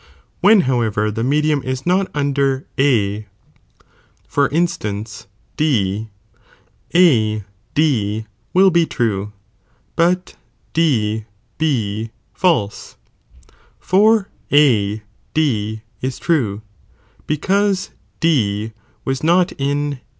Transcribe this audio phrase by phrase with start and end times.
[0.39, 3.27] When however the me dium is not under A,
[4.27, 5.27] for instance,
[5.57, 6.09] D,
[6.95, 7.43] A
[7.75, 9.31] D will be true,
[9.95, 10.33] bat
[10.73, 11.27] ■ vid
[11.61, 12.97] A ^^ false,
[13.79, 15.03] for A
[15.35, 16.63] D is true,
[17.27, 18.73] because D
[19.05, 20.01] was not in Friot, b.